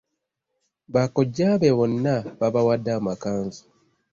[0.93, 3.61] Bakojja be bonna babawadde amakanzu.